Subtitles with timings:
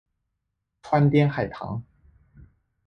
[0.81, 1.85] 川滇海棠